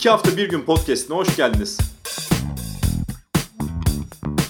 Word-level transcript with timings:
İki 0.00 0.10
hafta 0.10 0.36
bir 0.36 0.48
gün 0.48 0.62
podcastine 0.62 1.16
hoş 1.16 1.36
geldiniz. 1.36 1.78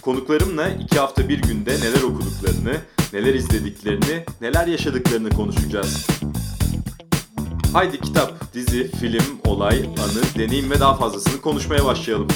Konuklarımla 0.03 0.69
iki 0.69 0.98
hafta 0.98 1.29
bir 1.29 1.43
günde 1.43 1.71
neler 1.71 2.03
okuduklarını, 2.03 2.77
neler 3.12 3.34
izlediklerini, 3.34 4.25
neler 4.41 4.66
yaşadıklarını 4.66 5.30
konuşacağız. 5.30 6.07
Haydi 7.73 8.01
kitap, 8.01 8.55
dizi, 8.55 8.91
film, 8.91 9.41
olay, 9.45 9.79
anı, 9.79 10.23
deneyim 10.39 10.71
ve 10.71 10.80
daha 10.80 10.95
fazlasını 10.95 11.41
konuşmaya 11.41 11.85
başlayalım. 11.85 12.29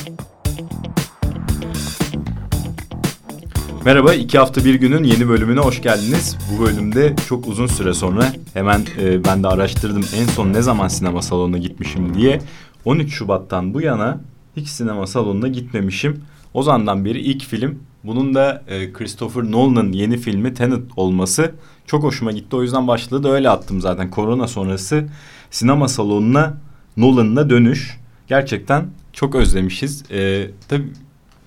Merhaba, 3.85 4.15
iki 4.15 4.39
hafta 4.39 4.65
bir 4.65 4.75
günün 4.75 5.05
yeni 5.05 5.29
bölümüne 5.29 5.61
hoş 5.61 5.83
geldiniz. 5.83 6.37
Bu 6.53 6.65
bölümde 6.65 7.15
çok 7.29 7.47
uzun 7.47 7.67
süre 7.67 7.95
sonra 7.95 8.33
hemen 8.55 8.87
e, 9.01 9.25
ben 9.25 9.43
de 9.43 9.49
araştırdım 9.49 10.05
en 10.17 10.27
son 10.27 10.53
ne 10.53 10.63
zaman 10.63 10.89
sinema 10.89 11.23
salonuna 11.23 11.59
gitmişim 11.59 12.15
diye. 12.15 12.41
13 12.85 13.13
Şubat'tan 13.13 13.75
bu 13.75 13.81
yana 13.81 14.21
hiç 14.57 14.69
sinema 14.69 15.07
salonuna 15.07 15.49
gitmemişim. 15.49 16.23
O 16.55 16.63
zamandan 16.63 17.05
beri 17.05 17.21
ilk 17.21 17.45
film. 17.45 17.79
Bunun 18.05 18.35
da 18.35 18.63
e, 18.69 18.93
Christopher 18.93 19.43
Nolan'ın 19.43 19.93
yeni 19.93 20.17
filmi 20.17 20.55
Tenet 20.55 20.83
olması 20.97 21.55
çok 21.87 22.03
hoşuma 22.03 22.33
gitti. 22.33 22.57
O 22.57 22.63
yüzden 22.63 22.89
başlığı 22.89 23.23
da 23.23 23.29
öyle 23.29 23.51
attım 23.51 23.81
zaten. 23.81 24.11
Korona 24.11 24.47
sonrası 24.47 25.09
sinema 25.51 25.89
salonuna 25.89 26.55
Nolan'la 26.97 27.51
dönüş. 27.51 27.99
Gerçekten 28.27 28.87
çok 29.13 29.35
özlemişiz. 29.35 30.11
E, 30.11 30.51
tabii 30.69 30.93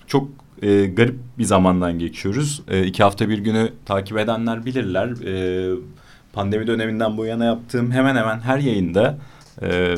çok 0.06 0.28
e, 0.62 0.86
garip 0.86 1.16
bir 1.38 1.44
zamandan 1.44 1.98
geçiyoruz. 1.98 2.62
E, 2.68 2.86
iki 2.86 3.02
hafta 3.02 3.28
bir 3.28 3.38
günü 3.38 3.72
takip 3.86 4.18
edenler 4.18 4.66
bilirler. 4.66 5.08
E, 5.08 5.74
pandemi 6.32 6.66
döneminden 6.66 7.16
bu 7.16 7.26
yana 7.26 7.44
yaptığım 7.44 7.90
hemen 7.90 8.16
hemen 8.16 8.40
her 8.40 8.58
yayında 8.58 9.18
e, 9.62 9.96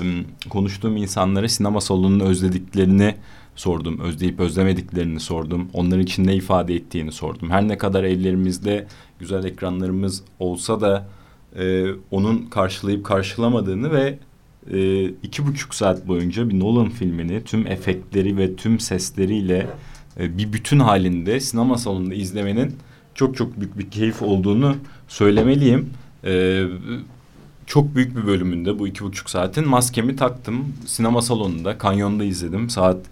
konuştuğum 0.48 0.96
insanlara 0.96 1.48
sinema 1.48 1.80
salonunu 1.80 2.22
özlediklerini 2.22 3.14
sordum. 3.56 4.00
Özleyip 4.00 4.40
özlemediklerini 4.40 5.20
sordum. 5.20 5.68
Onların 5.72 6.02
için 6.02 6.26
ne 6.26 6.34
ifade 6.34 6.74
ettiğini 6.74 7.12
sordum. 7.12 7.50
Her 7.50 7.68
ne 7.68 7.78
kadar 7.78 8.04
evlerimizde 8.04 8.86
güzel 9.18 9.44
ekranlarımız 9.44 10.22
olsa 10.38 10.80
da 10.80 11.06
e, 11.58 11.86
onun 12.10 12.46
karşılayıp 12.46 13.04
karşılamadığını 13.04 13.92
ve 13.92 14.18
e, 14.72 15.04
iki 15.04 15.46
buçuk 15.46 15.74
saat 15.74 16.08
boyunca 16.08 16.48
bir 16.50 16.60
Nolan 16.60 16.88
filmini 16.88 17.44
tüm 17.44 17.66
efektleri 17.66 18.36
ve 18.36 18.56
tüm 18.56 18.80
sesleriyle 18.80 19.66
e, 20.20 20.38
bir 20.38 20.52
bütün 20.52 20.78
halinde 20.78 21.40
sinema 21.40 21.78
salonunda 21.78 22.14
izlemenin 22.14 22.76
çok 23.14 23.36
çok 23.36 23.60
büyük 23.60 23.78
bir 23.78 23.90
keyif 23.90 24.22
olduğunu 24.22 24.76
söylemeliyim. 25.08 25.90
E, 26.24 26.64
çok 27.70 27.94
büyük 27.94 28.16
bir 28.16 28.26
bölümünde 28.26 28.78
bu 28.78 28.88
iki 28.88 29.04
buçuk 29.04 29.30
saatin 29.30 29.68
maskemi 29.68 30.16
taktım. 30.16 30.74
Sinema 30.86 31.22
salonunda, 31.22 31.78
kanyonda 31.78 32.24
izledim. 32.24 32.70
Saat 32.70 33.06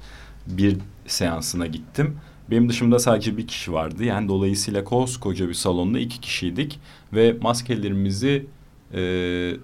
bir 0.46 0.76
seansına 1.06 1.66
gittim. 1.66 2.16
Benim 2.50 2.68
dışımda 2.68 2.98
sadece 2.98 3.36
bir 3.36 3.46
kişi 3.46 3.72
vardı. 3.72 4.04
Yani 4.04 4.28
dolayısıyla 4.28 4.84
koskoca 4.84 5.48
bir 5.48 5.54
salonda 5.54 5.98
iki 5.98 6.20
kişiydik. 6.20 6.80
Ve 7.12 7.36
maskelerimizi 7.40 8.46
e, 8.94 9.00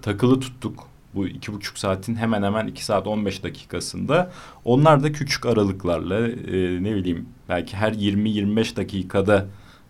takılı 0.01 0.39
tuttuk. 0.39 0.87
Bu 1.15 1.27
iki 1.27 1.53
buçuk 1.53 1.77
saatin 1.77 2.15
hemen 2.15 2.43
hemen 2.43 2.67
iki 2.67 2.85
saat 2.85 3.07
on 3.07 3.25
beş 3.25 3.43
dakikasında. 3.43 4.31
Onlar 4.65 5.03
da 5.03 5.11
küçük 5.11 5.45
aralıklarla 5.45 6.27
e, 6.27 6.83
ne 6.83 6.95
bileyim 6.95 7.25
belki 7.49 7.77
her 7.77 7.91
yirmi 7.91 8.29
yirmi 8.29 8.55
beş 8.55 8.77
dakikada 8.77 9.45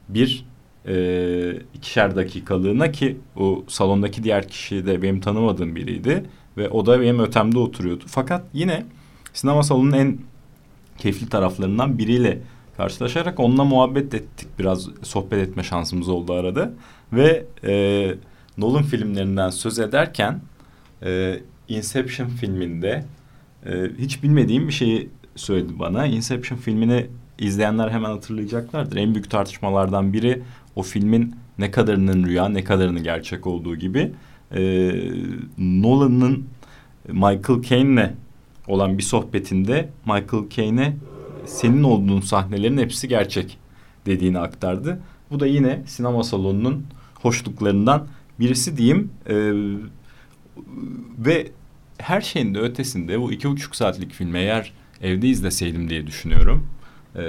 bir 0.09 0.45
e, 0.87 1.55
ikişer 1.73 2.15
dakikalığına 2.15 2.91
ki 2.91 3.17
o 3.35 3.63
salondaki 3.67 4.23
diğer 4.23 4.47
kişi 4.47 4.85
de 4.85 5.01
benim 5.01 5.19
tanımadığım 5.19 5.75
biriydi. 5.75 6.23
Ve 6.57 6.69
o 6.69 6.85
da 6.85 7.01
benim 7.01 7.19
ötemde 7.19 7.59
oturuyordu. 7.59 8.03
Fakat 8.07 8.43
yine 8.53 8.85
sinema 9.33 9.63
salonunun 9.63 9.91
en 9.91 10.17
keyifli 10.97 11.29
taraflarından 11.29 11.97
biriyle 11.97 12.39
karşılaşarak 12.77 13.39
onunla 13.39 13.63
muhabbet 13.63 14.13
ettik. 14.13 14.47
Biraz 14.59 14.89
sohbet 15.03 15.47
etme 15.47 15.63
şansımız 15.63 16.09
oldu 16.09 16.33
arada. 16.33 16.73
Ve 17.13 17.45
e, 17.63 18.15
Nolan 18.57 18.83
filmlerinden 18.83 19.49
söz 19.49 19.79
ederken 19.79 20.41
e, 21.03 21.39
Inception 21.67 22.27
filminde 22.27 23.05
e, 23.65 23.71
hiç 23.97 24.23
bilmediğim 24.23 24.67
bir 24.67 24.73
şeyi 24.73 25.09
söyledi 25.35 25.79
bana. 25.79 26.05
Inception 26.05 26.57
filmini 26.57 27.07
izleyenler 27.39 27.89
hemen 27.89 28.09
hatırlayacaklardır. 28.09 28.97
En 28.97 29.13
büyük 29.13 29.29
tartışmalardan 29.29 30.13
biri 30.13 30.41
o 30.75 30.81
filmin 30.81 31.35
ne 31.59 31.71
kadarının 31.71 32.23
rüya 32.23 32.49
ne 32.49 32.63
kadarının 32.63 33.03
gerçek 33.03 33.47
olduğu 33.47 33.75
gibi. 33.75 34.11
E, 34.55 34.91
Nolan'ın 35.57 36.45
Michael 37.07 37.61
Caine'le 37.61 38.13
olan 38.67 38.97
bir 38.97 39.03
sohbetinde 39.03 39.89
Michael 40.05 40.49
Caine'e 40.49 40.93
senin 41.45 41.83
olduğun 41.83 42.21
sahnelerin 42.21 42.77
hepsi 42.77 43.07
gerçek 43.07 43.57
dediğini 44.05 44.39
aktardı. 44.39 44.99
Bu 45.31 45.39
da 45.39 45.47
yine 45.47 45.81
sinema 45.85 46.23
salonunun 46.23 46.85
hoşluklarından 47.15 48.07
birisi 48.39 48.77
diyeyim. 48.77 49.11
Ee, 49.29 49.51
ve 51.17 51.51
her 51.97 52.21
şeyin 52.21 52.55
de 52.55 52.59
ötesinde 52.59 53.21
bu 53.21 53.31
iki 53.31 53.49
buçuk 53.49 53.75
saatlik 53.75 54.13
filmi 54.13 54.37
eğer 54.37 54.73
evde 55.01 55.27
izleseydim 55.27 55.89
diye 55.89 56.07
düşünüyorum. 56.07 56.67
Ee, 57.15 57.21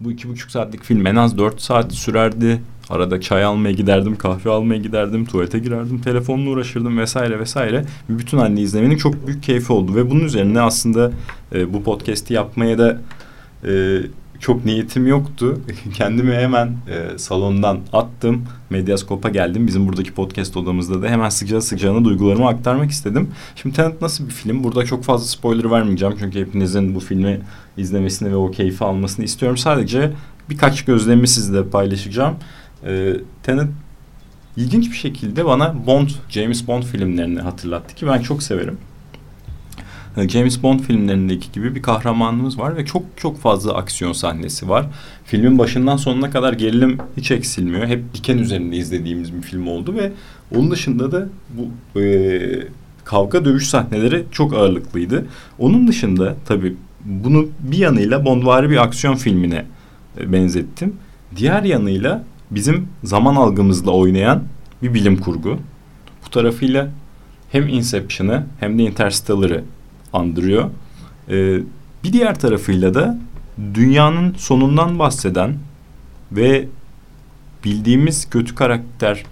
bu 0.00 0.12
iki 0.12 0.28
buçuk 0.28 0.50
saatlik 0.50 0.84
film 0.84 1.06
en 1.06 1.16
az 1.16 1.38
dört 1.38 1.60
saat 1.60 1.92
sürerdi. 1.92 2.60
Arada 2.88 3.20
çay 3.20 3.44
almaya 3.44 3.72
giderdim, 3.72 4.16
kahve 4.16 4.50
almaya 4.50 4.78
giderdim, 4.78 5.24
tuvalete 5.24 5.58
girerdim, 5.58 6.00
telefonla 6.00 6.50
uğraşırdım 6.50 6.98
vesaire 6.98 7.40
vesaire. 7.40 7.84
Bütün 8.08 8.38
halini 8.38 8.60
izlemenin 8.60 8.96
çok 8.96 9.26
büyük 9.26 9.42
keyfi 9.42 9.72
oldu 9.72 9.94
ve 9.94 10.10
bunun 10.10 10.24
üzerine 10.24 10.60
aslında 10.60 11.12
e, 11.52 11.72
bu 11.72 11.82
podcast'i 11.82 12.34
yapmaya 12.34 12.78
da 12.78 13.00
e, 13.64 14.00
çok 14.40 14.64
niyetim 14.64 15.06
yoktu. 15.06 15.60
Kendimi 15.94 16.34
hemen 16.34 16.66
e, 16.66 17.18
salondan 17.18 17.80
attım. 17.92 18.44
Medyaskop'a 18.70 19.28
geldim. 19.28 19.66
Bizim 19.66 19.88
buradaki 19.88 20.14
podcast 20.14 20.56
odamızda 20.56 21.02
da 21.02 21.08
hemen 21.08 21.28
sıcağı 21.28 21.62
sıcağına 21.62 22.04
duygularımı 22.04 22.48
aktarmak 22.48 22.90
istedim. 22.90 23.30
Şimdi 23.56 23.76
Tenet 23.76 24.02
nasıl 24.02 24.26
bir 24.26 24.32
film? 24.32 24.64
Burada 24.64 24.84
çok 24.84 25.04
fazla 25.04 25.26
spoiler 25.26 25.70
vermeyeceğim. 25.70 26.14
Çünkü 26.18 26.40
hepinizin 26.40 26.94
bu 26.94 27.00
filmi 27.00 27.40
izlemesini 27.76 28.30
ve 28.30 28.36
o 28.36 28.50
keyfi 28.50 28.84
almasını 28.84 29.24
istiyorum. 29.24 29.56
Sadece 29.58 30.12
birkaç 30.50 30.84
gözlemimi 30.84 31.28
sizle 31.28 31.64
paylaşacağım. 31.64 32.34
E, 32.86 33.14
Tenet 33.42 33.68
ilginç 34.56 34.90
bir 34.90 34.96
şekilde 34.96 35.44
bana 35.44 35.86
Bond, 35.86 36.08
James 36.28 36.66
Bond 36.66 36.82
filmlerini 36.82 37.40
hatırlattı 37.40 37.94
ki 37.94 38.06
ben 38.06 38.18
çok 38.22 38.42
severim. 38.42 38.78
Ee, 40.16 40.28
James 40.28 40.62
Bond 40.62 40.80
filmlerindeki 40.80 41.52
gibi 41.52 41.74
bir 41.74 41.82
kahramanımız 41.82 42.58
var 42.58 42.76
ve 42.76 42.84
çok 42.86 43.02
çok 43.16 43.38
fazla 43.38 43.74
aksiyon 43.74 44.12
sahnesi 44.12 44.68
var. 44.68 44.86
Filmin 45.24 45.58
başından 45.58 45.96
sonuna 45.96 46.30
kadar 46.30 46.52
gerilim 46.52 46.98
hiç 47.16 47.30
eksilmiyor. 47.30 47.86
Hep 47.86 48.14
diken 48.14 48.38
üzerinde 48.38 48.76
izlediğimiz 48.76 49.34
bir 49.34 49.42
film 49.42 49.66
oldu 49.66 49.94
ve 49.94 50.12
onun 50.56 50.70
dışında 50.70 51.12
da 51.12 51.28
bu 51.50 52.00
e, 52.00 52.40
kavga 53.04 53.44
dövüş 53.44 53.68
sahneleri 53.68 54.24
çok 54.32 54.54
ağırlıklıydı. 54.54 55.26
Onun 55.58 55.88
dışında 55.88 56.36
tabii 56.46 56.76
bunu 57.04 57.48
bir 57.60 57.78
yanıyla 57.78 58.24
Bondvari 58.24 58.70
bir 58.70 58.76
aksiyon 58.76 59.14
filmine 59.14 59.64
e, 60.18 60.32
benzettim. 60.32 60.94
Diğer 61.36 61.62
yanıyla 61.62 62.24
bizim 62.50 62.88
zaman 63.04 63.36
algımızla 63.36 63.90
oynayan 63.90 64.42
bir 64.82 64.94
bilim 64.94 65.16
kurgu. 65.16 65.58
Bu 66.26 66.30
tarafıyla 66.30 66.88
hem 67.52 67.68
Inception'ı 67.68 68.46
hem 68.60 68.78
de 68.78 68.82
Interstellar'ı 68.82 69.64
andırıyor. 70.12 70.70
Ee, 71.30 71.58
bir 72.04 72.12
diğer 72.12 72.38
tarafıyla 72.38 72.94
da 72.94 73.18
dünyanın 73.74 74.34
sonundan 74.34 74.98
bahseden 74.98 75.54
ve 76.32 76.68
bildiğimiz 77.64 78.30
kötü 78.30 78.54
karakter 78.54 79.24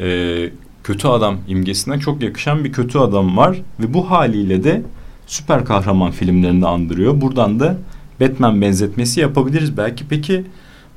e, 0.00 0.50
kötü 0.84 1.08
adam 1.08 1.38
imgesine 1.48 2.00
çok 2.00 2.22
yakışan 2.22 2.64
bir 2.64 2.72
kötü 2.72 2.98
adam 2.98 3.36
var 3.36 3.58
ve 3.80 3.94
bu 3.94 4.10
haliyle 4.10 4.64
de 4.64 4.82
süper 5.26 5.64
kahraman 5.64 6.10
filmlerini 6.10 6.66
andırıyor. 6.66 7.20
Buradan 7.20 7.60
da 7.60 7.76
Batman 8.20 8.60
benzetmesi 8.60 9.20
yapabiliriz 9.20 9.76
belki. 9.76 10.08
Peki 10.08 10.44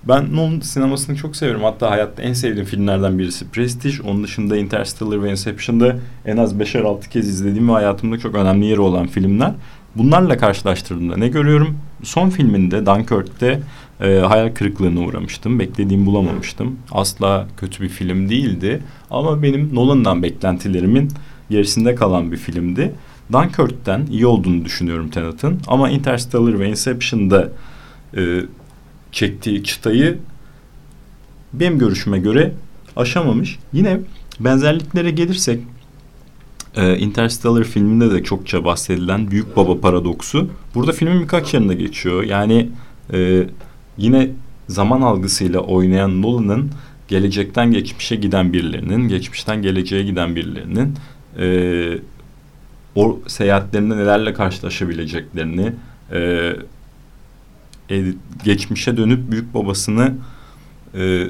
ben 0.07 0.35
Nolan 0.35 0.59
sinemasını 0.59 1.15
çok 1.15 1.35
seviyorum. 1.35 1.63
Hatta 1.63 1.91
hayatta 1.91 2.21
en 2.21 2.33
sevdiğim 2.33 2.65
filmlerden 2.65 3.19
birisi 3.19 3.49
Prestige. 3.49 4.03
Onun 4.03 4.23
dışında 4.23 4.57
Interstellar 4.57 5.23
ve 5.23 5.31
Inception'da 5.31 5.95
en 6.25 6.37
az 6.37 6.59
beşer 6.59 6.81
altı 6.81 7.09
kez 7.09 7.29
izlediğim 7.29 7.67
ve 7.69 7.71
hayatımda 7.71 8.17
çok 8.19 8.35
önemli 8.35 8.65
yeri 8.65 8.81
olan 8.81 9.07
filmler. 9.07 9.53
Bunlarla 9.95 10.37
karşılaştırdığımda 10.37 11.17
ne 11.17 11.27
görüyorum? 11.27 11.77
Son 12.03 12.29
filminde 12.29 12.85
Dunkirk'te 12.85 13.61
e, 14.01 14.19
hayal 14.19 14.53
kırıklığına 14.53 14.99
uğramıştım. 14.99 15.59
Beklediğimi 15.59 16.05
bulamamıştım. 16.05 16.75
Asla 16.91 17.47
kötü 17.57 17.83
bir 17.83 17.89
film 17.89 18.29
değildi. 18.29 18.81
Ama 19.11 19.43
benim 19.43 19.75
Nolan'dan 19.75 20.23
beklentilerimin 20.23 21.09
gerisinde 21.49 21.95
kalan 21.95 22.31
bir 22.31 22.37
filmdi. 22.37 22.93
Dunkirk'ten 23.33 24.05
iyi 24.11 24.25
olduğunu 24.25 24.65
düşünüyorum 24.65 25.09
Tenet'in. 25.09 25.59
Ama 25.67 25.89
Interstellar 25.89 26.59
ve 26.59 26.69
Inception'da 26.69 27.49
e, 28.17 28.41
çektiği 29.11 29.63
çıtayı 29.63 30.17
benim 31.53 31.79
görüşüme 31.79 32.19
göre 32.19 32.53
aşamamış. 32.95 33.59
Yine 33.73 33.99
benzerliklere 34.39 35.11
gelirsek 35.11 35.59
e, 36.75 36.97
Interstellar 36.97 37.63
filminde 37.63 38.11
de 38.11 38.23
çokça 38.23 38.65
bahsedilen 38.65 39.31
büyük 39.31 39.57
baba 39.57 39.79
paradoksu 39.81 40.49
burada 40.75 40.91
filmin 40.91 41.21
birkaç 41.21 41.53
yerinde 41.53 41.73
geçiyor. 41.73 42.23
Yani 42.23 42.69
e, 43.13 43.43
yine 43.97 44.29
zaman 44.67 45.01
algısıyla 45.01 45.59
oynayan 45.59 46.21
Nolan'ın 46.21 46.71
gelecekten 47.07 47.71
geçmişe 47.71 48.15
giden 48.15 48.53
birilerinin, 48.53 49.07
geçmişten 49.07 49.61
geleceğe 49.61 50.03
giden 50.03 50.35
birilerinin 50.35 50.93
e, 51.39 51.99
o 52.95 53.19
seyahatlerinde 53.27 53.97
nelerle 53.97 54.33
karşılaşabileceklerini, 54.33 55.73
e, 56.11 56.53
e, 57.91 58.03
geçmişe 58.43 58.97
dönüp 58.97 59.31
büyük 59.31 59.53
babasını 59.53 60.13
e, 60.95 61.27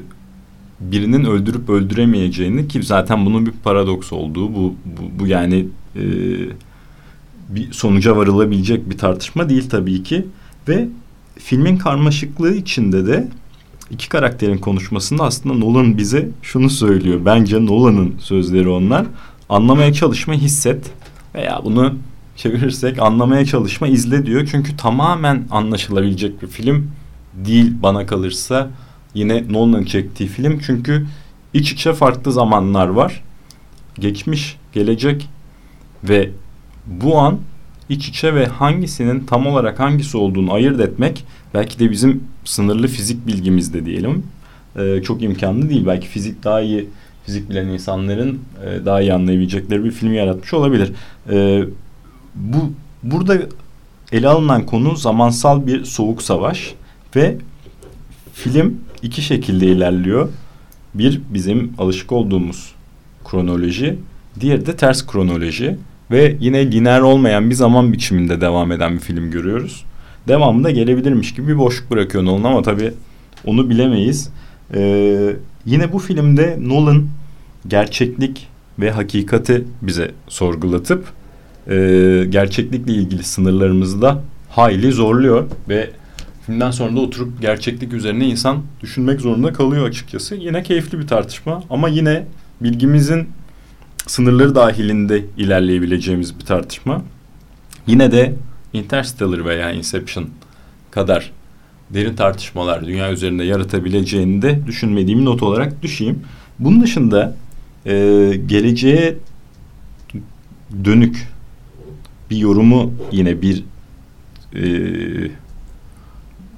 birinin 0.79 1.25
öldürüp 1.25 1.69
öldüremeyeceğini 1.69 2.67
ki 2.67 2.83
zaten 2.83 3.25
bunun 3.25 3.45
bir 3.45 3.51
paradoks 3.51 4.13
olduğu 4.13 4.55
bu 4.55 4.75
bu, 4.85 5.19
bu 5.19 5.27
yani 5.27 5.67
e, 5.95 6.03
bir 7.49 7.71
sonuca 7.71 8.17
varılabilecek 8.17 8.89
bir 8.89 8.97
tartışma 8.97 9.49
değil 9.49 9.69
tabii 9.69 10.03
ki 10.03 10.27
ve 10.67 10.87
filmin 11.39 11.77
karmaşıklığı 11.77 12.55
içinde 12.55 13.07
de 13.07 13.27
iki 13.91 14.09
karakterin 14.09 14.57
konuşmasında 14.57 15.23
aslında 15.23 15.55
Nolan 15.55 15.97
bize 15.97 16.29
şunu 16.41 16.69
söylüyor. 16.69 17.19
Bence 17.25 17.65
Nolan'ın 17.65 18.15
sözleri 18.19 18.69
onlar. 18.69 19.05
Anlamaya 19.49 19.93
çalışma, 19.93 20.33
hisset 20.33 20.91
veya 21.35 21.61
bunu 21.63 21.95
çevirirsek 22.41 23.01
anlamaya 23.01 23.45
çalışma, 23.45 23.87
izle 23.87 24.25
diyor. 24.25 24.47
Çünkü 24.51 24.77
tamamen 24.77 25.43
anlaşılabilecek 25.51 26.41
bir 26.41 26.47
film 26.47 26.91
değil 27.33 27.73
bana 27.83 28.05
kalırsa. 28.05 28.69
Yine 29.13 29.53
Nolan'ın 29.53 29.83
çektiği 29.83 30.27
film. 30.27 30.59
Çünkü 30.65 31.05
iç 31.53 31.71
içe 31.71 31.93
farklı 31.93 32.31
zamanlar 32.31 32.87
var. 32.87 33.23
Geçmiş, 33.99 34.57
gelecek 34.73 35.29
ve 36.03 36.29
bu 36.87 37.19
an 37.19 37.39
iç 37.89 38.07
içe 38.07 38.35
ve 38.35 38.45
hangisinin 38.45 39.19
tam 39.19 39.47
olarak 39.47 39.79
hangisi 39.79 40.17
olduğunu 40.17 40.53
ayırt 40.53 40.79
etmek 40.79 41.25
belki 41.53 41.79
de 41.79 41.91
bizim 41.91 42.23
sınırlı 42.45 42.87
fizik 42.87 43.27
bilgimizde 43.27 43.85
diyelim 43.85 44.23
e, 44.75 45.01
çok 45.03 45.21
imkanlı 45.21 45.69
değil. 45.69 45.85
Belki 45.85 46.07
fizik 46.07 46.43
daha 46.43 46.61
iyi 46.61 46.89
fizik 47.25 47.49
bilen 47.49 47.67
insanların 47.67 48.39
e, 48.65 48.85
daha 48.85 49.01
iyi 49.01 49.13
anlayabilecekleri 49.13 49.83
bir 49.83 49.91
film 49.91 50.13
yaratmış 50.13 50.53
olabilir. 50.53 50.91
E, 51.29 51.63
bu 52.35 52.73
burada 53.03 53.37
ele 54.11 54.27
alınan 54.27 54.65
konu 54.65 54.95
zamansal 54.95 55.67
bir 55.67 55.85
soğuk 55.85 56.21
savaş 56.21 56.73
ve 57.15 57.37
film 58.33 58.79
iki 59.01 59.21
şekilde 59.21 59.65
ilerliyor. 59.65 60.29
Bir 60.93 61.21
bizim 61.29 61.73
alışık 61.77 62.11
olduğumuz 62.11 62.75
kronoloji, 63.25 63.99
diğeri 64.39 64.65
de 64.65 64.75
ters 64.75 65.07
kronoloji 65.07 65.77
ve 66.11 66.37
yine 66.39 66.71
lineer 66.71 67.01
olmayan 67.01 67.49
bir 67.49 67.55
zaman 67.55 67.93
biçiminde 67.93 68.41
devam 68.41 68.71
eden 68.71 68.93
bir 68.93 68.99
film 68.99 69.31
görüyoruz. 69.31 69.85
Devamında 70.27 70.71
gelebilirmiş 70.71 71.33
gibi 71.33 71.47
bir 71.47 71.57
boşluk 71.57 71.91
bırakıyor 71.91 72.25
Nolan 72.25 72.43
ama 72.43 72.61
tabii 72.61 72.93
onu 73.45 73.69
bilemeyiz. 73.69 74.29
Ee, 74.73 75.35
yine 75.65 75.93
bu 75.93 75.99
filmde 75.99 76.57
Nolan 76.61 77.07
gerçeklik 77.67 78.47
ve 78.79 78.91
hakikati 78.91 79.65
bize 79.81 80.11
sorgulatıp 80.27 81.05
e, 81.69 82.25
gerçeklikle 82.29 82.93
ilgili 82.93 83.23
sınırlarımızı 83.23 84.01
da 84.01 84.23
hayli 84.49 84.91
zorluyor 84.91 85.49
ve 85.69 85.89
filmden 86.45 86.71
sonra 86.71 86.95
da 86.95 86.99
oturup 86.99 87.41
gerçeklik 87.41 87.93
üzerine 87.93 88.27
insan 88.27 88.61
düşünmek 88.81 89.21
zorunda 89.21 89.53
kalıyor 89.53 89.87
açıkçası. 89.87 90.35
Yine 90.35 90.63
keyifli 90.63 90.99
bir 90.99 91.07
tartışma 91.07 91.63
ama 91.69 91.89
yine 91.89 92.25
bilgimizin 92.61 93.29
sınırları 94.07 94.55
dahilinde 94.55 95.25
ilerleyebileceğimiz 95.37 96.39
bir 96.39 96.45
tartışma. 96.45 97.03
Yine 97.87 98.11
de 98.11 98.35
Interstellar 98.73 99.45
veya 99.45 99.71
Inception 99.71 100.29
kadar 100.91 101.31
derin 101.89 102.15
tartışmalar 102.15 102.85
dünya 102.85 103.11
üzerinde 103.11 103.43
yaratabileceğini 103.43 104.41
de 104.41 104.59
düşünmediğim 104.67 105.25
not 105.25 105.43
olarak 105.43 105.81
düşeyim. 105.81 106.19
Bunun 106.59 106.81
dışında 106.81 107.35
e, 107.85 107.91
geleceğe 108.45 109.15
dönük 110.85 111.27
bir 112.31 112.37
yorumu 112.37 112.93
yine 113.11 113.41
bir 113.41 113.63
e, 114.55 114.63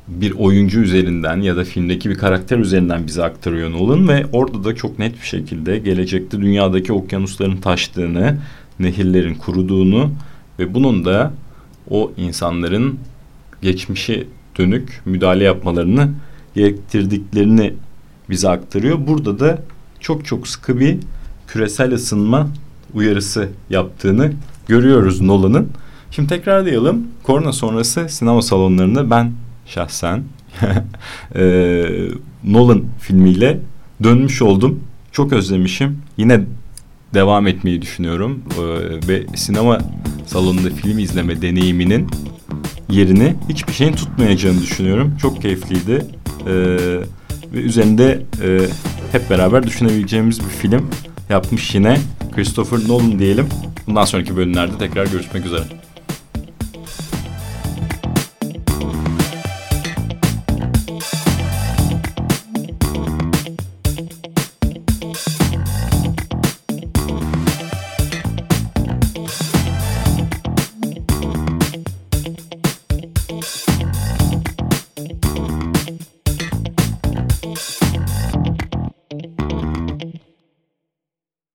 bir 0.07 0.31
oyuncu 0.31 0.79
üzerinden 0.79 1.41
ya 1.41 1.57
da 1.57 1.63
filmdeki 1.63 2.09
bir 2.09 2.15
karakter 2.15 2.57
üzerinden 2.57 3.07
bize 3.07 3.23
aktarıyor 3.23 3.71
Nolan 3.71 4.07
ve 4.07 4.25
orada 4.31 4.63
da 4.63 4.75
çok 4.75 4.99
net 4.99 5.21
bir 5.21 5.25
şekilde 5.25 5.77
gelecekte 5.77 6.41
dünyadaki 6.41 6.93
okyanusların 6.93 7.57
taştığını, 7.57 8.37
nehirlerin 8.79 9.35
kuruduğunu 9.35 10.11
ve 10.59 10.73
bunun 10.73 11.05
da 11.05 11.33
o 11.89 12.11
insanların 12.17 12.99
geçmişe 13.61 14.23
dönük 14.57 15.01
müdahale 15.05 15.43
yapmalarını 15.43 16.11
gerektirdiklerini 16.55 17.73
bize 18.29 18.49
aktarıyor. 18.49 19.07
Burada 19.07 19.39
da 19.39 19.61
çok 19.99 20.25
çok 20.25 20.47
sıkı 20.47 20.79
bir 20.79 20.97
küresel 21.47 21.93
ısınma 21.93 22.49
uyarısı 22.93 23.49
yaptığını 23.69 24.33
görüyoruz 24.67 25.21
Nolan'ın. 25.21 25.69
Şimdi 26.11 26.29
tekrarlayalım. 26.29 27.07
Korona 27.23 27.53
sonrası 27.53 28.09
sinema 28.09 28.41
salonlarında 28.41 29.09
ben 29.09 29.31
şahsen 29.65 30.23
e, 31.35 31.43
Nolan 32.43 32.83
filmiyle 32.99 33.59
dönmüş 34.03 34.41
oldum. 34.41 34.79
Çok 35.11 35.33
özlemişim. 35.33 35.97
Yine 36.17 36.41
devam 37.13 37.47
etmeyi 37.47 37.81
düşünüyorum. 37.81 38.41
E, 38.57 38.61
ve 39.07 39.25
sinema 39.35 39.77
salonunda 40.25 40.69
film 40.69 40.99
izleme 40.99 41.41
deneyiminin 41.41 42.07
yerini 42.89 43.35
hiçbir 43.49 43.73
şeyin 43.73 43.93
tutmayacağını 43.93 44.61
düşünüyorum. 44.61 45.13
Çok 45.21 45.41
keyifliydi. 45.41 46.05
E, 46.47 46.53
ve 47.53 47.61
üzerinde 47.61 48.23
e, 48.43 48.59
hep 49.11 49.29
beraber 49.29 49.63
düşünebileceğimiz 49.63 50.39
bir 50.39 50.49
film 50.49 50.89
yapmış 51.29 51.75
yine 51.75 51.97
Christopher 52.35 52.79
Nolan 52.87 53.19
diyelim. 53.19 53.45
Bundan 53.87 54.05
sonraki 54.05 54.37
bölümlerde 54.37 54.77
tekrar 54.77 55.07
görüşmek 55.07 55.45
üzere. 55.45 55.63